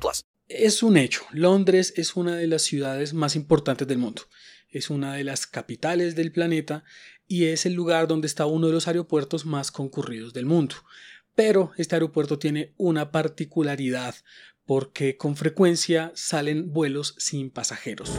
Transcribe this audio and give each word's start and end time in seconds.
plus. 0.00 0.24
Es 0.48 0.82
un 0.82 0.96
hecho. 0.96 1.22
Londres 1.32 1.94
es 1.96 2.16
una 2.16 2.36
de 2.36 2.46
las 2.46 2.62
ciudades 2.62 3.14
más 3.14 3.36
importantes 3.36 3.88
del 3.88 3.98
mundo. 3.98 4.22
Es 4.68 4.90
una 4.90 5.14
de 5.14 5.24
las 5.24 5.46
capitales 5.46 6.14
del 6.14 6.32
planeta 6.32 6.84
y 7.26 7.46
es 7.46 7.66
el 7.66 7.74
lugar 7.74 8.06
donde 8.08 8.26
está 8.26 8.46
uno 8.46 8.66
de 8.66 8.72
los 8.72 8.88
aeropuertos 8.88 9.46
más 9.46 9.70
concurridos 9.70 10.32
del 10.32 10.46
mundo. 10.46 10.76
Pero 11.34 11.72
este 11.78 11.96
aeropuerto 11.96 12.38
tiene 12.38 12.74
una 12.76 13.10
particularidad 13.10 14.14
porque 14.66 15.16
con 15.16 15.36
frecuencia 15.36 16.12
salen 16.14 16.72
vuelos 16.72 17.14
sin 17.18 17.50
pasajeros. 17.50 18.18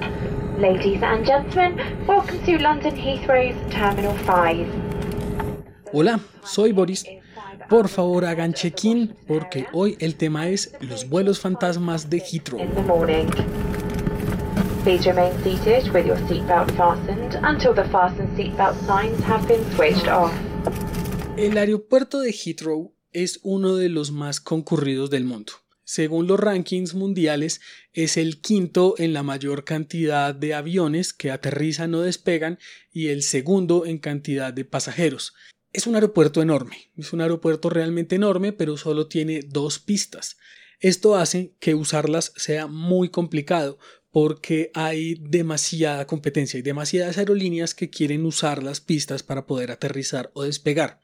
Ladies 0.59 1.01
and 1.01 1.25
gentlemen, 1.25 1.75
welcome 2.07 2.39
to 2.45 2.61
London 2.61 2.95
Heathrow's 2.95 3.55
Terminal 3.69 4.15
5. 4.25 4.93
Hola, 5.91 6.19
soy 6.43 6.71
Boris. 6.71 7.05
Por 7.69 7.89
favor 7.89 8.25
hagan 8.25 8.53
check-in 8.53 9.15
porque 9.27 9.65
hoy 9.73 9.95
el 9.99 10.15
tema 10.15 10.49
es 10.49 10.73
los 10.81 11.07
vuelos 11.09 11.39
fantasmas 11.39 12.09
de 12.09 12.19
Heathrow. 12.19 12.59
Please 14.83 15.09
remain 15.09 15.31
seated 15.43 15.93
with 15.93 16.05
your 16.05 16.17
seatbelt 16.27 16.69
fastened 16.75 17.39
until 17.43 17.73
the 17.73 17.85
fasten 17.85 18.27
seatbelt 18.35 18.75
signs 18.85 19.23
have 19.23 19.47
been 19.47 19.63
switched 19.75 20.09
off. 20.09 20.31
El 21.37 21.57
aeropuerto 21.57 22.19
de 22.19 22.33
Heathrow 22.33 22.93
es 23.13 23.39
uno 23.43 23.75
de 23.75 23.87
los 23.89 24.11
más 24.11 24.41
concurridos 24.41 25.09
del 25.09 25.23
mundo. 25.23 25.53
Según 25.85 26.27
los 26.27 26.39
rankings 26.39 26.95
mundiales, 26.95 27.61
es 27.93 28.17
el 28.17 28.41
quinto 28.41 28.95
en 28.97 29.13
la 29.13 29.23
mayor 29.23 29.63
cantidad 29.63 30.33
de 30.33 30.53
aviones 30.53 31.13
que 31.13 31.31
aterrizan 31.31 31.93
o 31.95 32.01
despegan 32.01 32.57
y 32.91 33.07
el 33.07 33.21
segundo 33.21 33.85
en 33.85 33.99
cantidad 33.99 34.53
de 34.53 34.65
pasajeros. 34.65 35.33
Es 35.73 35.87
un 35.87 35.95
aeropuerto 35.95 36.43
enorme, 36.43 36.91
es 36.95 37.13
un 37.13 37.21
aeropuerto 37.21 37.67
realmente 37.67 38.15
enorme, 38.15 38.53
pero 38.53 38.77
solo 38.77 39.07
tiene 39.07 39.41
dos 39.41 39.79
pistas. 39.79 40.37
Esto 40.79 41.15
hace 41.15 41.55
que 41.59 41.73
usarlas 41.73 42.31
sea 42.35 42.67
muy 42.67 43.09
complicado 43.09 43.79
porque 44.11 44.69
hay 44.75 45.15
demasiada 45.15 46.05
competencia, 46.05 46.57
hay 46.57 46.61
demasiadas 46.61 47.17
aerolíneas 47.17 47.73
que 47.73 47.89
quieren 47.89 48.23
usar 48.23 48.61
las 48.61 48.81
pistas 48.81 49.23
para 49.23 49.47
poder 49.47 49.71
aterrizar 49.71 50.29
o 50.35 50.43
despegar. 50.43 51.01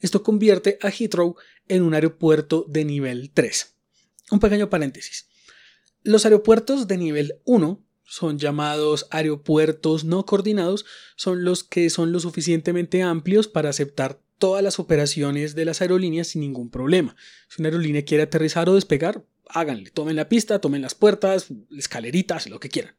Esto 0.00 0.22
convierte 0.22 0.78
a 0.80 0.88
Heathrow 0.90 1.36
en 1.68 1.82
un 1.82 1.92
aeropuerto 1.92 2.64
de 2.68 2.86
nivel 2.86 3.30
3. 3.34 3.74
Un 4.30 4.40
pequeño 4.40 4.70
paréntesis. 4.70 5.28
Los 6.02 6.24
aeropuertos 6.24 6.88
de 6.88 6.96
nivel 6.96 7.40
1 7.44 7.85
son 8.06 8.38
llamados 8.38 9.06
aeropuertos 9.10 10.04
no 10.04 10.24
coordinados, 10.24 10.84
son 11.16 11.44
los 11.44 11.64
que 11.64 11.90
son 11.90 12.12
lo 12.12 12.20
suficientemente 12.20 13.02
amplios 13.02 13.48
para 13.48 13.70
aceptar 13.70 14.20
todas 14.38 14.62
las 14.62 14.78
operaciones 14.78 15.54
de 15.54 15.64
las 15.64 15.80
aerolíneas 15.80 16.28
sin 16.28 16.42
ningún 16.42 16.70
problema. 16.70 17.16
Si 17.48 17.60
una 17.60 17.68
aerolínea 17.68 18.04
quiere 18.04 18.24
aterrizar 18.24 18.68
o 18.68 18.74
despegar, 18.74 19.24
háganle, 19.48 19.90
tomen 19.90 20.16
la 20.16 20.28
pista, 20.28 20.60
tomen 20.60 20.82
las 20.82 20.94
puertas, 20.94 21.48
escaleritas, 21.76 22.48
lo 22.48 22.60
que 22.60 22.68
quieran. 22.68 22.94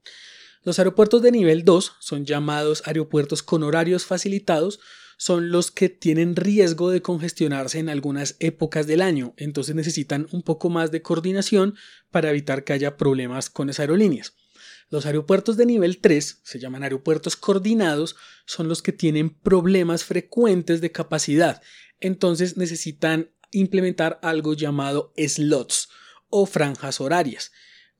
Los 0.63 0.79
aeropuertos 0.79 1.21
de 1.21 1.31
nivel 1.31 1.63
2 1.63 1.93
son 1.99 2.25
llamados 2.25 2.83
aeropuertos 2.85 3.43
con 3.43 3.63
horarios 3.63 4.05
facilitados, 4.05 4.79
son 5.17 5.51
los 5.51 5.71
que 5.71 5.89
tienen 5.89 6.35
riesgo 6.35 6.91
de 6.91 7.01
congestionarse 7.01 7.79
en 7.79 7.89
algunas 7.89 8.35
épocas 8.39 8.85
del 8.85 9.01
año, 9.01 9.33
entonces 9.37 9.73
necesitan 9.73 10.27
un 10.31 10.43
poco 10.43 10.69
más 10.69 10.91
de 10.91 11.01
coordinación 11.01 11.75
para 12.11 12.29
evitar 12.29 12.63
que 12.63 12.73
haya 12.73 12.97
problemas 12.97 13.49
con 13.49 13.67
las 13.67 13.79
aerolíneas. 13.79 14.36
Los 14.89 15.05
aeropuertos 15.05 15.57
de 15.57 15.65
nivel 15.65 15.99
3, 15.99 16.41
se 16.43 16.59
llaman 16.59 16.83
aeropuertos 16.83 17.35
coordinados, 17.35 18.15
son 18.45 18.69
los 18.69 18.81
que 18.81 18.93
tienen 18.93 19.29
problemas 19.29 20.05
frecuentes 20.05 20.79
de 20.79 20.91
capacidad, 20.93 21.61
entonces 21.99 22.55
necesitan 22.55 23.31
implementar 23.51 24.19
algo 24.21 24.53
llamado 24.53 25.13
slots 25.17 25.89
o 26.29 26.45
franjas 26.45 27.01
horarias. 27.01 27.51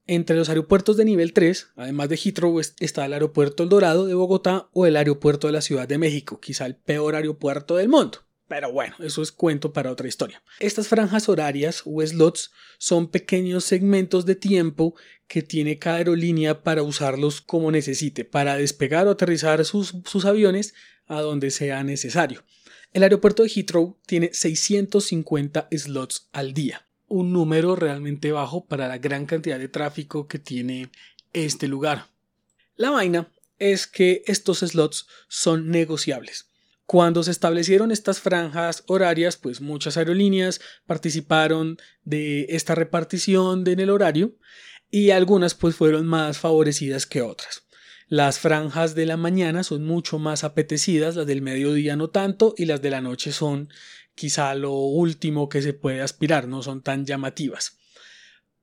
Entre 0.06 0.38
los 0.38 0.48
aeropuertos 0.48 0.96
de 0.96 1.04
nivel 1.04 1.34
3, 1.34 1.74
además 1.76 2.08
de 2.08 2.16
Heathrow, 2.16 2.62
está 2.62 3.06
el 3.06 3.12
aeropuerto 3.12 3.64
El 3.64 3.70
Dorado 3.70 4.06
de 4.06 4.14
Bogotá 4.14 4.70
o 4.72 4.86
el 4.86 4.96
aeropuerto 4.96 5.48
de 5.48 5.54
la 5.54 5.62
Ciudad 5.62 5.90
de 5.90 5.98
México, 5.98 6.40
quizá 6.40 6.66
el 6.66 6.78
peor 6.78 7.16
aeropuerto 7.16 7.76
del 7.76 7.90
mundo. 7.90 8.27
Pero 8.48 8.72
bueno, 8.72 8.96
eso 9.00 9.22
es 9.22 9.32
cuento 9.32 9.74
para 9.74 9.92
otra 9.92 10.08
historia. 10.08 10.42
Estas 10.60 10.88
franjas 10.88 11.28
horarias 11.28 11.82
o 11.86 12.02
slots 12.02 12.52
son 12.78 13.10
pequeños 13.10 13.66
segmentos 13.66 14.26
de 14.26 14.36
tiempo 14.36 14.96
que 15.28 15.42
tiene 15.42 15.80
cada 15.80 15.98
aerolínea 15.98 16.64
para 16.64 16.84
usarlos 16.84 17.42
como 17.42 17.72
necesite, 17.72 18.24
para 18.24 18.56
despegar 18.56 19.08
o 19.08 19.12
aterrizar 19.12 19.64
sus, 19.66 19.94
aviones 20.26 20.74
a 21.08 21.22
donde 21.22 21.52
sea 21.52 21.84
necesario. 21.84 22.44
El 22.94 23.04
aeropuerto 23.04 23.44
de 23.44 23.50
Heathrow 23.50 23.98
tiene 24.06 24.30
650 24.34 25.68
slots 25.72 26.30
al 26.32 26.54
día 26.54 26.88
un 27.08 27.32
número 27.32 27.76
realmente 27.76 28.32
bajo 28.32 28.66
para 28.66 28.88
la 28.88 28.98
gran 28.98 29.26
cantidad 29.26 29.58
de 29.58 29.70
tráfico 29.70 30.28
que 30.28 30.40
tiene 30.40 30.90
este 31.34 31.68
lugar. 31.68 32.08
La 32.76 32.90
vaina 32.90 33.32
es 33.60 33.88
que 33.88 34.24
estos 34.28 34.60
slots 34.60 35.08
son 35.28 35.72
negociables. 35.72 36.50
Cuando 36.88 37.22
se 37.22 37.32
establecieron 37.32 37.92
estas 37.92 38.22
franjas 38.22 38.86
horarias, 38.88 39.36
pues 39.36 39.60
muchas 39.60 39.98
aerolíneas 39.98 40.62
participaron 40.86 41.78
de 42.06 42.46
esta 42.48 42.76
repartición 42.76 43.68
en 43.68 43.82
el 43.82 43.90
horario 43.90 44.38
y 44.90 45.10
algunas 45.10 45.54
pues 45.54 45.76
fueron 45.76 46.08
más 46.08 46.38
favorecidas 46.38 47.06
que 47.06 47.22
otras. 47.22 47.64
Las 48.08 48.40
franjas 48.40 48.96
de 48.96 49.06
la 49.06 49.18
mañana 49.18 49.66
son 49.66 49.84
mucho 49.84 50.18
más 50.18 50.46
apetecidas, 50.46 51.18
las 51.18 51.28
del 51.28 51.42
mediodía 51.42 51.98
no 51.98 52.10
tanto 52.10 52.56
y 52.58 52.64
las 52.64 52.82
de 52.82 52.90
la 52.90 53.02
noche 53.02 53.34
son 53.34 53.68
quizá 54.16 54.56
lo 54.56 54.72
último 54.72 55.50
que 55.50 55.62
se 55.62 55.74
puede 55.74 56.00
aspirar, 56.00 56.48
no 56.48 56.64
son 56.64 56.82
tan 56.82 57.06
llamativas. 57.06 57.80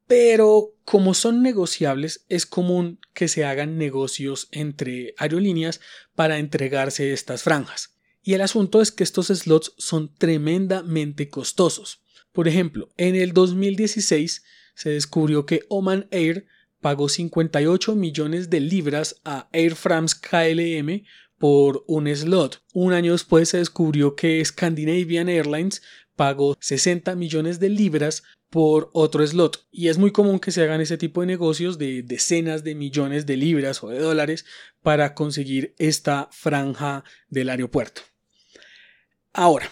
Pero 0.07 0.73
como 0.85 1.13
son 1.13 1.43
negociables, 1.43 2.25
es 2.31 2.47
común 2.47 3.01
que 3.13 3.29
se 3.29 3.45
hagan 3.45 3.77
negocios 3.77 4.49
entre 4.51 5.15
aerolíneas 5.19 5.83
para 6.15 6.39
entregarse 6.39 7.13
estas 7.13 7.43
franjas. 7.43 7.94
Y 8.27 8.33
el 8.33 8.41
asunto 8.41 8.81
es 8.81 8.91
que 8.91 9.05
estos 9.05 9.27
slots 9.27 9.75
son 9.77 10.13
tremendamente 10.17 11.29
costosos. 11.29 12.01
Por 12.33 12.49
ejemplo, 12.49 12.89
en 12.97 13.17
el 13.17 13.35
2016 13.35 14.43
se 14.75 14.91
descubrió 14.91 15.45
que 15.45 15.67
Oman 15.69 16.09
Air 16.11 16.47
pagó 16.81 17.11
58 17.11 17.95
millones 17.95 18.49
de 18.49 18.61
libras 18.61 19.21
a 19.25 19.49
Air 19.53 19.75
France 19.75 20.17
KLM 20.21 21.05
por 21.39 21.85
un 21.87 22.09
slot. 22.09 22.63
Un 22.73 22.95
año 22.95 23.13
después 23.13 23.51
se 23.51 23.59
descubrió 23.59 24.17
que 24.17 24.43
Scandinavian 24.43 25.29
Airlines 25.29 25.83
pagó 26.17 26.57
60 26.61 27.15
millones 27.17 27.61
de 27.61 27.69
libras 27.69 28.23
por 28.49 28.89
otro 28.95 29.27
slot. 29.27 29.67
Y 29.71 29.89
es 29.89 29.99
muy 29.99 30.13
común 30.13 30.41
que 30.41 30.51
se 30.51 30.63
hagan 30.63 30.81
ese 30.81 30.97
tipo 30.97 31.21
de 31.21 31.27
negocios 31.27 31.77
de 31.77 32.03
decenas 32.03 32.65
de 32.65 32.75
millones 32.75 33.27
de 33.27 33.37
libras 33.37 33.85
o 33.85 33.89
de 33.89 33.99
dólares 33.99 34.47
para 34.83 35.15
conseguir 35.15 35.75
esta 35.77 36.31
franja 36.33 37.05
del 37.29 37.51
aeropuerto. 37.51 38.14
Ahora, 39.37 39.69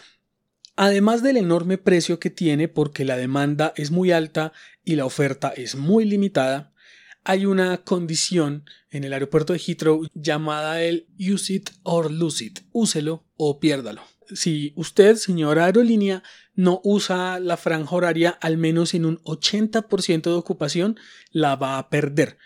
además 0.74 1.22
del 1.22 1.36
enorme 1.36 1.78
precio 1.78 2.18
que 2.18 2.30
tiene 2.30 2.66
porque 2.66 3.04
la 3.04 3.16
demanda 3.16 3.72
es 3.76 3.92
muy 3.92 4.10
alta 4.10 4.52
y 4.84 4.96
la 4.96 5.04
oferta 5.04 5.50
es 5.56 5.76
muy 5.76 6.04
limitada, 6.04 6.72
hay 7.22 7.46
una 7.46 7.78
condición 7.84 8.64
en 8.90 9.04
el 9.04 9.12
aeropuerto 9.12 9.52
de 9.52 9.60
Heathrow 9.60 10.08
llamada 10.14 10.82
el 10.82 11.06
use 11.16 11.54
it 11.54 11.70
or 11.84 12.10
lose 12.10 12.44
it, 12.44 12.58
úselo 12.72 13.24
o 13.36 13.60
piérdalo. 13.60 14.02
Si 14.34 14.72
usted, 14.74 15.14
señora 15.14 15.66
aerolínea, 15.66 16.24
no 16.56 16.80
usa 16.82 17.38
la 17.38 17.56
franja 17.56 17.94
horaria 17.94 18.30
al 18.30 18.56
menos 18.56 18.94
en 18.94 19.04
un 19.04 19.18
80% 19.18 20.22
de 20.22 20.32
ocupación, 20.32 20.98
la 21.30 21.54
va 21.54 21.78
a 21.78 21.88
perder. 21.88 22.36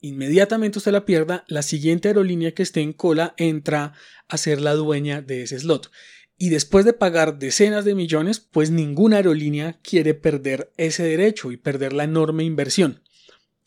Inmediatamente 0.00 0.78
usted 0.78 0.92
la 0.92 1.04
pierda, 1.04 1.44
la 1.46 1.60
siguiente 1.60 2.08
aerolínea 2.08 2.52
que 2.52 2.62
esté 2.62 2.80
en 2.80 2.94
cola 2.94 3.34
entra 3.36 3.92
a 4.28 4.38
ser 4.38 4.62
la 4.62 4.72
dueña 4.72 5.20
de 5.20 5.42
ese 5.42 5.58
slot. 5.58 5.90
Y 6.36 6.50
después 6.50 6.84
de 6.84 6.92
pagar 6.92 7.38
decenas 7.38 7.84
de 7.84 7.94
millones, 7.94 8.40
pues 8.40 8.70
ninguna 8.70 9.16
aerolínea 9.16 9.78
quiere 9.82 10.14
perder 10.14 10.72
ese 10.76 11.04
derecho 11.04 11.52
y 11.52 11.56
perder 11.56 11.92
la 11.92 12.04
enorme 12.04 12.44
inversión. 12.44 13.02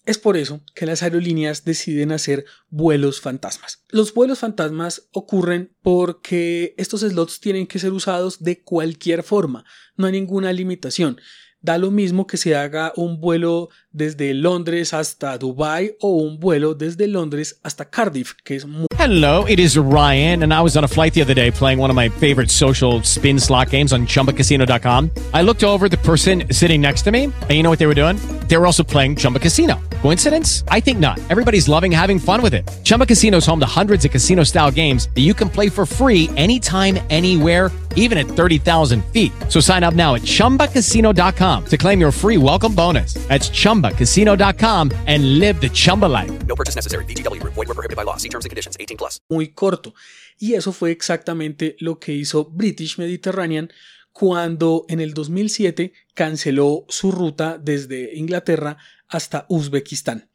Es 0.08 0.18
por 0.18 0.38
eso 0.38 0.62
que 0.74 0.86
las 0.86 1.04
aerolíneas 1.04 1.66
deciden 1.66 2.14
hacer 2.14 2.46
vuelos 2.70 3.20
fantasmas. 3.20 3.84
Los 3.90 4.14
vuelos 4.14 4.40
fantasmas 4.40 5.10
ocurren 5.12 5.76
porque 5.82 6.76
estos 6.78 7.02
slots 7.02 7.42
tienen 7.42 7.68
que 7.68 7.78
ser 7.78 7.92
usados 7.92 8.42
de 8.42 8.64
cualquier 8.64 9.22
forma, 9.22 9.66
no 9.98 10.06
hay 10.06 10.14
ninguna 10.14 10.54
limitación. 10.54 11.20
Da 11.62 11.78
lo 11.80 11.90
mismo 11.90 12.28
que 12.28 12.38
se 12.38 12.56
haga 12.56 12.94
un 12.96 13.20
vuelo 13.20 13.70
desde 13.92 14.32
Londres 14.36 14.94
hasta 14.94 15.40
Dubai 15.40 15.96
o 16.00 16.18
un 16.18 16.40
vuelo 16.40 16.76
desde 16.76 17.08
Londres 17.08 17.60
hasta 17.64 17.90
Cardiff, 17.90 18.34
que 18.44 18.56
es 18.56 18.66
muy 18.68 18.86
Hello, 19.00 19.46
it 19.46 19.60
is 19.60 19.76
Ryan, 19.76 20.44
and 20.44 20.54
I 20.54 20.62
was 20.62 20.78
on 20.78 20.84
a 20.84 20.88
flight 20.88 21.14
the 21.14 21.22
other 21.22 21.34
day 21.34 21.50
playing 21.50 21.80
one 21.80 21.90
of 21.90 21.96
my 21.96 22.10
favorite 22.10 22.52
social 22.52 23.02
spin 23.04 23.40
slot 23.40 23.72
games 23.72 23.92
on 23.92 24.06
chumbacasino.com. 24.06 25.10
I 25.34 25.42
looked 25.42 25.64
over 25.64 25.90
the 25.90 25.98
person 25.98 26.44
sitting 26.52 26.80
next 26.82 27.04
to 27.04 27.12
me, 27.12 27.24
and 27.26 27.52
you 27.52 27.64
know 27.64 27.70
what 27.72 27.80
they 27.80 27.88
were 27.88 27.96
doing? 27.96 28.18
They 28.48 28.58
were 28.58 28.66
also 28.66 28.84
playing 28.84 29.16
Chumba 29.18 29.40
Casino. 29.40 29.80
Coincidence? 30.02 30.64
I 30.70 30.80
think 30.80 31.00
not. 31.00 31.20
Everybody's 31.30 31.68
loving 31.68 31.92
having 31.92 32.20
fun 32.20 32.42
with 32.42 32.54
it. 32.54 32.68
Chumba 32.84 33.06
Casino 33.06 33.38
is 33.38 33.46
home 33.46 33.60
to 33.60 33.68
hundreds 33.68 34.04
of 34.06 34.12
casino 34.12 34.44
style 34.44 34.72
games 34.72 35.10
that 35.16 35.22
you 35.22 35.34
can 35.34 35.50
play 35.50 35.70
for 35.70 35.86
free 35.86 36.30
anytime, 36.36 37.00
anywhere, 37.10 37.72
even 37.96 38.18
at 38.18 38.26
30,000 38.28 39.04
feet. 39.06 39.32
So 39.50 39.60
sign 39.60 39.84
up 39.84 39.94
now 39.94 40.16
at 40.16 40.22
chumbacasino.com 40.22 41.47
to 41.66 41.78
claim 41.78 42.00
your 42.00 42.12
free 42.12 42.38
welcome 42.38 42.74
bonus. 42.74 43.16
That's 43.28 43.50
chumbacasino.com 43.50 44.92
and 45.08 45.40
live 45.40 45.60
the 45.60 45.70
Chumba 45.70 46.06
life. 46.06 46.32
No 46.46 46.56
purchase 46.56 46.76
necessary. 46.76 47.04
VGW 47.06 47.42
Group. 47.42 47.56
Void 47.56 47.68
were 47.68 47.76
prohibited 47.76 47.98
by 47.98 48.04
law. 48.04 48.16
See 48.16 48.30
terms 48.30 48.46
and 48.46 48.50
conditions. 48.50 48.78
18 48.80 48.98
plus. 48.98 49.20
muy 49.30 49.50
corto. 49.50 49.94
Y 50.40 50.54
eso 50.54 50.72
fue 50.72 50.92
exactamente 50.92 51.76
lo 51.80 52.00
que 52.00 52.14
hizo 52.14 52.46
British 52.46 52.98
Mediterranean 52.98 53.70
cuando 54.12 54.86
en 54.90 55.00
el 55.00 55.14
2007 55.14 55.94
canceló 56.14 56.86
su 56.90 57.12
ruta 57.12 57.60
desde 57.60 58.16
Inglaterra 58.16 58.78
hasta 59.08 59.46
Uzbekistán. 59.48 60.30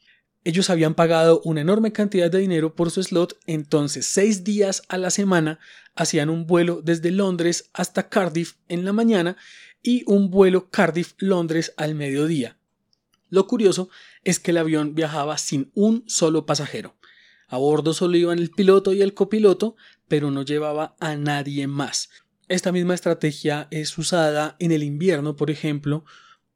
Ellos 0.44 0.70
habían 0.70 0.94
pagado 0.94 1.40
una 1.44 1.60
enorme 1.60 1.92
cantidad 1.92 2.30
de 2.30 2.38
dinero 2.38 2.74
por 2.74 2.90
su 2.90 3.02
slot, 3.02 3.38
entonces 3.46 4.06
seis 4.06 4.44
días 4.44 4.82
a 4.88 4.98
la 4.98 5.10
semana 5.10 5.58
hacían 5.94 6.30
un 6.30 6.46
vuelo 6.46 6.80
desde 6.82 7.10
Londres 7.10 7.70
hasta 7.72 8.08
Cardiff 8.08 8.54
en 8.68 8.84
la 8.84 8.92
mañana 8.92 9.36
y 9.82 10.04
un 10.06 10.30
vuelo 10.30 10.70
Cardiff-Londres 10.70 11.74
al 11.76 11.94
mediodía. 11.94 12.56
Lo 13.28 13.46
curioso 13.46 13.88
es 14.24 14.38
que 14.38 14.50
el 14.50 14.58
avión 14.58 14.94
viajaba 14.94 15.38
sin 15.38 15.70
un 15.74 16.04
solo 16.06 16.46
pasajero. 16.46 16.96
A 17.48 17.58
bordo 17.58 17.94
solo 17.94 18.16
iban 18.16 18.38
el 18.38 18.50
piloto 18.50 18.92
y 18.92 19.02
el 19.02 19.14
copiloto, 19.14 19.76
pero 20.08 20.30
no 20.30 20.42
llevaba 20.42 20.96
a 21.00 21.16
nadie 21.16 21.66
más. 21.66 22.10
Esta 22.48 22.72
misma 22.72 22.94
estrategia 22.94 23.68
es 23.70 23.96
usada 23.96 24.56
en 24.58 24.72
el 24.72 24.82
invierno, 24.82 25.36
por 25.36 25.50
ejemplo, 25.50 26.04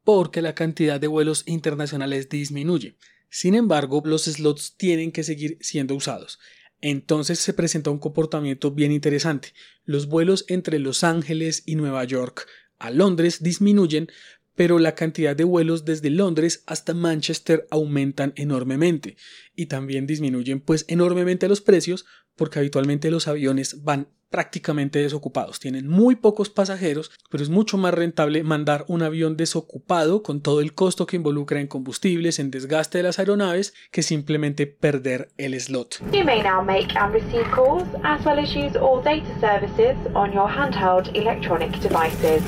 porque 0.05 0.43
la 0.43 0.55
cantidad 0.55 1.00
de 1.00 1.06
vuelos 1.06 1.43
internacionales 1.46 2.28
disminuye. 2.28 2.96
Sin 3.28 3.55
embargo, 3.55 4.02
los 4.05 4.25
slots 4.25 4.76
tienen 4.76 5.12
que 5.12 5.25
seguir 5.25 5.58
siendo 5.61 5.94
usados. 5.94 6.38
Entonces 6.81 7.38
se 7.38 7.55
presenta 7.55 7.90
un 7.90 7.99
comportamiento 7.99 8.70
bien 8.70 8.93
interesante. 8.93 9.55
Los 9.84 10.06
vuelos 10.06 10.44
entre 10.49 10.78
Los 10.78 11.05
Ángeles 11.05 11.62
y 11.67 11.76
Nueva 11.76 12.05
York 12.05 12.46
a 12.78 12.90
Londres 12.90 13.43
disminuyen, 13.43 14.08
pero 14.56 14.81
la 14.81 14.97
cantidad 14.97 15.37
de 15.37 15.44
vuelos 15.44 15.85
desde 15.85 16.11
Londres 16.11 16.64
hasta 16.67 16.94
Manchester 16.94 17.69
aumentan 17.70 18.32
enormemente 18.35 19.17
y 19.55 19.67
también 19.67 20.06
disminuyen 20.06 20.61
pues 20.61 20.85
enormemente 20.88 21.49
los 21.49 21.61
precios 21.61 22.05
porque 22.35 22.58
habitualmente 22.58 23.11
los 23.11 23.29
aviones 23.29 23.85
van 23.85 24.08
prácticamente 24.31 24.99
desocupados, 24.99 25.61
tienen 25.61 25.88
muy 25.88 26.17
pocos 26.17 26.50
pasajeros, 26.50 27.11
pero 27.31 27.43
es 27.43 27.49
mucho 27.49 27.79
más 27.79 27.94
rentable 27.94 28.43
mandar 28.43 28.85
un 28.88 29.03
avión 29.03 29.37
desocupado 29.37 30.23
con 30.23 30.41
todo 30.41 30.61
el 30.61 30.75
costo 30.75 31.06
que 31.06 31.17
involucra 31.17 31.61
en 31.61 31.69
combustibles, 31.69 32.38
en 32.38 32.50
desgaste 32.50 32.99
de 32.99 33.05
las 33.05 33.19
aeronaves, 33.19 33.73
que 33.93 34.02
simplemente 34.02 34.67
perder 34.67 35.31
el 35.38 35.59
slot. 35.61 36.00
You 36.12 36.25
may 36.25 36.43
now 36.43 36.62
make 36.62 36.94
and 36.99 37.14
receive 37.14 37.49
calls, 37.50 37.85
as 38.02 38.25
well 38.26 38.38
as 38.38 38.55
use 38.55 38.76
all 38.76 39.02
data 39.02 39.32
services 39.41 39.97
on 40.14 40.32
your 40.32 40.49
handheld 40.49 41.09
electronic 41.14 41.70
devices. 41.81 42.43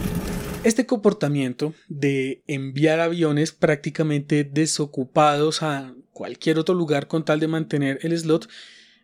Este 0.64 0.86
comportamiento 0.86 1.72
de 1.88 2.42
enviar 2.48 2.98
aviones 2.98 3.52
prácticamente 3.52 4.42
desocupados 4.42 5.62
a 5.62 5.94
cualquier 6.12 6.58
otro 6.58 6.74
lugar 6.74 7.06
con 7.06 7.24
tal 7.24 7.38
de 7.38 7.46
mantener 7.46 8.00
el 8.02 8.18
slot 8.18 8.48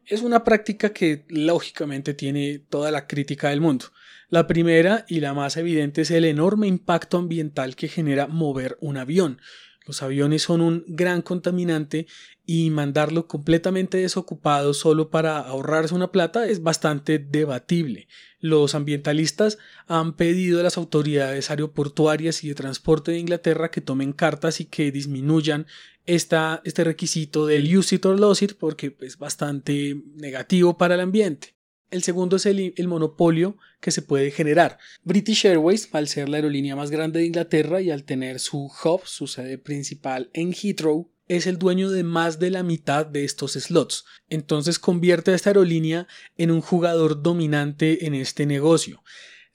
es 0.04 0.22
una 0.22 0.42
práctica 0.42 0.92
que 0.92 1.24
lógicamente 1.28 2.12
tiene 2.12 2.58
toda 2.58 2.90
la 2.90 3.06
crítica 3.06 3.50
del 3.50 3.60
mundo. 3.60 3.86
La 4.28 4.48
primera 4.48 5.04
y 5.08 5.20
la 5.20 5.32
más 5.32 5.56
evidente 5.56 6.02
es 6.02 6.10
el 6.10 6.24
enorme 6.24 6.66
impacto 6.66 7.18
ambiental 7.18 7.76
que 7.76 7.88
genera 7.88 8.26
mover 8.26 8.76
un 8.80 8.96
avión. 8.96 9.40
Los 9.86 10.02
aviones 10.02 10.42
son 10.42 10.60
un 10.60 10.84
gran 10.86 11.20
contaminante 11.20 12.06
y 12.46 12.70
mandarlo 12.70 13.26
completamente 13.26 13.98
desocupado 13.98 14.74
solo 14.74 15.10
para 15.10 15.38
ahorrarse 15.38 15.94
una 15.94 16.10
plata 16.10 16.46
es 16.46 16.62
bastante 16.62 17.18
debatible. 17.18 18.08
Los 18.40 18.74
ambientalistas 18.74 19.58
han 19.86 20.14
pedido 20.16 20.60
a 20.60 20.62
las 20.62 20.76
autoridades 20.76 21.50
aeroportuarias 21.50 22.44
y 22.44 22.48
de 22.48 22.54
transporte 22.54 23.12
de 23.12 23.18
Inglaterra 23.18 23.70
que 23.70 23.80
tomen 23.80 24.12
cartas 24.12 24.60
y 24.60 24.66
que 24.66 24.90
disminuyan 24.90 25.66
esta, 26.06 26.60
este 26.64 26.84
requisito 26.84 27.46
del 27.46 27.76
use 27.76 27.96
it 27.96 28.06
or 28.06 28.18
lose 28.18 28.44
it 28.44 28.54
porque 28.58 28.96
es 29.00 29.18
bastante 29.18 30.02
negativo 30.16 30.76
para 30.76 30.94
el 30.94 31.00
ambiente. 31.00 31.53
El 31.94 32.02
segundo 32.02 32.34
es 32.34 32.46
el, 32.46 32.88
monopolio 32.88 33.56
que 33.80 33.92
se 33.92 34.02
puede 34.02 34.32
generar. 34.32 34.78
British 35.04 35.46
Airways, 35.46 35.88
al 35.92 36.08
ser 36.08 36.28
la 36.28 36.38
aerolínea 36.38 36.74
más 36.74 36.90
grande 36.90 37.20
de 37.20 37.26
Inglaterra 37.26 37.80
y 37.80 37.92
al 37.92 38.02
tener 38.02 38.40
su 38.40 38.64
hub, 38.64 39.02
su 39.04 39.28
sede 39.28 39.58
principal 39.58 40.28
en 40.32 40.52
Heathrow, 40.52 41.08
es 41.28 41.46
el 41.46 41.56
dueño 41.56 41.92
de 41.92 42.02
más 42.02 42.40
de 42.40 42.50
la 42.50 42.64
mitad 42.64 43.06
de 43.06 43.22
estos 43.22 43.52
slots. 43.52 44.06
Entonces 44.28 44.80
convierte 44.80 45.30
a 45.30 45.36
esta 45.36 45.50
aerolínea 45.50 46.08
en 46.36 46.50
un 46.50 46.62
jugador 46.62 47.22
dominante 47.22 48.06
en 48.06 48.14
este 48.14 48.44
negocio. 48.44 49.04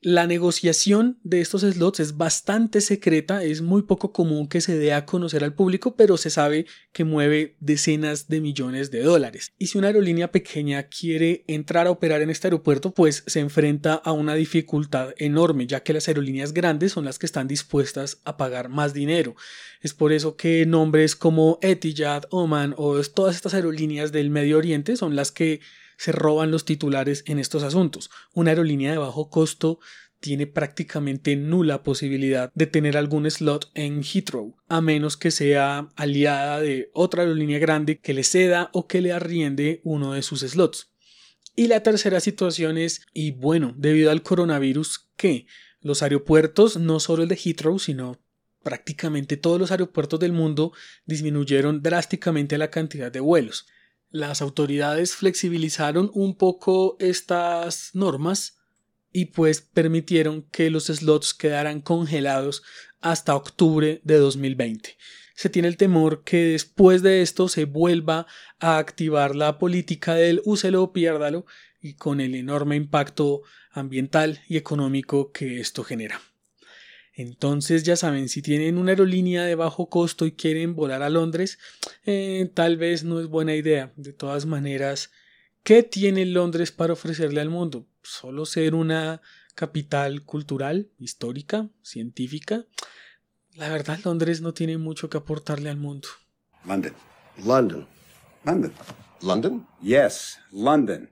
La 0.02 0.28
negociación 0.28 1.20
de 1.24 1.42
estos 1.42 1.64
slots 1.64 2.00
es 2.00 2.16
bastante 2.16 2.80
secreta, 2.80 3.44
es 3.44 3.62
muy 3.62 3.82
poco 3.82 4.14
común 4.14 4.48
que 4.48 4.62
se 4.62 4.78
dé 4.78 4.94
a 4.94 5.06
conocer 5.06 5.44
al 5.44 5.54
público, 5.54 5.98
pero 5.98 6.16
se 6.16 6.30
sabe 6.30 6.68
que 6.94 7.04
mueve 7.04 7.58
decenas 7.60 8.30
de 8.30 8.40
millones 8.40 8.92
de 8.92 9.04
dólares. 9.04 9.52
Y 9.58 9.68
si 9.68 9.78
una 9.78 9.88
aerolínea 9.88 10.32
pequeña 10.32 10.84
quiere 10.84 11.44
entrar 11.48 11.86
a 11.86 11.92
operar 11.92 12.22
en 12.22 12.30
este 12.30 12.48
aeropuerto, 12.48 12.94
pues 12.94 13.26
se 13.28 13.42
enfrenta 13.42 13.96
a 13.96 14.14
una 14.14 14.36
dificultad 14.36 15.14
enorme, 15.18 15.68
ya 15.68 15.84
que 15.84 15.92
las 15.92 16.08
aerolíneas 16.08 16.54
grandes 16.54 16.94
son 16.94 17.04
las 17.04 17.20
que 17.20 17.26
están 17.26 17.50
dispuestas 17.50 18.22
a 18.24 18.38
pagar 18.38 18.70
más 18.70 18.94
dinero. 18.94 19.36
Es 19.82 19.94
por 19.94 20.14
eso 20.14 20.38
que 20.38 20.66
nombres 20.66 21.18
como 21.18 21.60
Etihad, 21.62 22.24
Oman 22.30 22.74
o 22.78 23.02
todas 23.04 23.36
estas 23.36 23.54
aerolíneas 23.54 24.14
del 24.14 24.30
Medio 24.30 24.60
Oriente 24.60 24.96
son 24.96 25.18
las 25.18 25.34
que 25.34 25.60
se 26.00 26.14
roban 26.14 26.50
los 26.50 26.64
titulares 26.64 27.26
en 27.28 27.40
estos 27.40 27.62
asuntos. 27.62 28.10
Una 28.34 28.52
aerolínea 28.52 28.94
de 28.94 28.98
bajo 28.98 29.30
costo 29.30 29.80
tiene 30.22 30.48
prácticamente 30.48 31.36
nula 31.36 31.84
posibilidad 31.84 32.54
de 32.56 32.68
tener 32.68 32.96
algún 32.96 33.30
slot 33.30 33.70
en 33.74 34.02
Heathrow, 34.02 34.56
a 34.70 34.80
menos 34.80 35.18
que 35.18 35.30
sea 35.30 35.90
aliada 35.98 36.62
de 36.62 36.90
otra 36.94 37.24
aerolínea 37.24 37.60
grande 37.60 38.00
que 38.00 38.14
le 38.14 38.24
ceda 38.24 38.70
o 38.72 38.88
que 38.88 39.02
le 39.02 39.12
arriende 39.12 39.82
uno 39.84 40.14
de 40.14 40.22
sus 40.22 40.40
slots. 40.40 40.90
Y 41.54 41.68
la 41.68 41.84
tercera 41.84 42.22
situación 42.22 42.78
es, 42.78 43.02
y 43.14 43.32
bueno, 43.32 43.74
debido 43.78 44.10
al 44.10 44.24
coronavirus, 44.24 45.10
que 45.18 45.48
los 45.82 46.02
aeropuertos, 46.02 46.78
no 46.78 47.02
solo 47.02 47.24
el 47.24 47.30
de 47.30 47.36
Heathrow, 47.36 47.78
sino 47.78 48.22
prácticamente 48.64 49.36
todos 49.36 49.60
los 49.60 49.72
aeropuertos 49.72 50.22
del 50.22 50.32
mundo 50.32 50.72
disminuyeron 51.06 51.82
drásticamente 51.82 52.58
la 52.58 52.70
cantidad 52.70 53.12
de 53.12 53.20
vuelos 53.20 53.68
las 54.10 54.42
autoridades 54.42 55.16
flexibilizaron 55.16 56.10
un 56.14 56.36
poco 56.36 56.98
estas 57.00 57.92
normas 57.94 58.58
y 59.12 59.26
pues 59.26 59.62
permitieron 59.62 60.44
que 60.44 60.70
los 60.70 60.86
slots 60.86 61.34
quedaran 61.34 61.82
congelados 61.82 62.64
hasta 63.02 63.36
octubre 63.36 64.02
de 64.04 64.18
2020. 64.18 64.98
Se 65.36 65.50
tiene 65.50 65.68
el 65.68 65.78
temor 65.78 66.24
que 66.24 66.38
después 66.48 67.02
de 67.02 67.22
esto 67.22 67.48
se 67.48 67.66
vuelva 67.66 68.28
a 68.60 68.78
activar 68.78 69.36
la 69.36 69.58
política 69.58 70.16
del 70.16 70.42
úselo 70.44 70.84
o 70.84 70.94
piérdalo 70.94 71.46
y 71.82 71.94
con 71.94 72.20
el 72.20 72.36
enorme 72.36 72.76
impacto 72.76 73.44
ambiental 73.72 74.42
y 74.48 74.58
económico 74.58 75.32
que 75.32 75.60
esto 75.60 75.84
genera. 75.84 76.20
Entonces 77.20 77.84
ya 77.84 77.98
saben, 77.98 78.30
si 78.30 78.42
tienen 78.42 78.78
una 78.78 78.92
aerolínea 78.92 79.44
de 79.44 79.56
bajo 79.56 79.90
costo 79.90 80.26
y 80.26 80.32
quieren 80.32 80.74
volar 80.74 81.04
a 81.04 81.10
Londres, 81.10 81.60
eh, 82.06 82.50
tal 82.54 82.78
vez 82.78 83.04
no 83.04 83.20
es 83.20 83.28
buena 83.28 83.54
idea. 83.56 83.92
De 83.98 84.14
todas 84.14 84.46
maneras, 84.46 85.12
¿qué 85.64 85.84
tiene 85.84 86.26
Londres 86.26 86.72
para 86.72 86.94
ofrecerle 86.94 87.42
al 87.42 87.50
mundo? 87.50 87.86
Solo 88.04 88.46
ser 88.46 88.74
una 88.74 89.22
capital 89.54 90.24
cultural, 90.24 90.92
histórica, 90.98 91.68
científica. 91.82 92.64
La 93.54 93.68
verdad, 93.68 94.00
Londres 94.06 94.40
no 94.40 94.54
tiene 94.54 94.78
mucho 94.78 95.10
que 95.10 95.18
aportarle 95.18 95.70
al 95.70 95.76
mundo. 95.76 96.08
London. 96.66 96.94
London. 97.44 97.86
London. 98.46 98.72
London? 99.22 99.68
Yes, 99.82 100.40
London. 100.54 101.10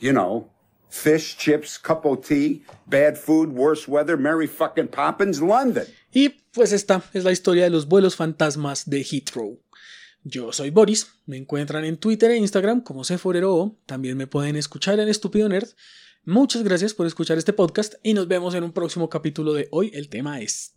You 0.00 0.10
know, 0.10 0.50
fish, 0.94 1.36
chips, 1.36 1.78
cup 1.78 2.06
of 2.06 2.26
tea, 2.26 2.62
bad 2.86 3.16
food, 3.16 3.52
worse 3.52 3.88
weather, 3.88 4.16
Mary 4.16 4.46
fucking 4.46 4.88
Poppins, 4.88 5.40
London. 5.40 5.84
Y 6.12 6.28
pues 6.52 6.72
esta 6.72 7.02
es 7.12 7.24
la 7.24 7.32
historia 7.32 7.64
de 7.64 7.70
los 7.70 7.86
vuelos 7.86 8.14
fantasmas 8.14 8.88
de 8.88 9.02
Heathrow. 9.02 9.58
Yo 10.22 10.52
soy 10.52 10.70
Boris, 10.70 11.08
me 11.26 11.36
encuentran 11.36 11.84
en 11.84 11.98
Twitter 11.98 12.30
e 12.30 12.36
Instagram 12.36 12.80
como 12.80 13.04
Seforero, 13.04 13.76
también 13.84 14.16
me 14.16 14.26
pueden 14.26 14.56
escuchar 14.56 14.98
en 15.00 15.08
Estúpido 15.08 15.48
Nerd. 15.48 15.68
Muchas 16.24 16.62
gracias 16.62 16.94
por 16.94 17.06
escuchar 17.06 17.36
este 17.36 17.52
podcast 17.52 17.94
y 18.02 18.14
nos 18.14 18.28
vemos 18.28 18.54
en 18.54 18.64
un 18.64 18.72
próximo 18.72 19.10
capítulo 19.10 19.52
de 19.52 19.68
hoy. 19.72 19.90
El 19.92 20.08
tema 20.08 20.40
es... 20.40 20.72